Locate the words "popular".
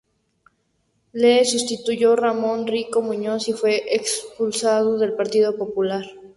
5.55-6.03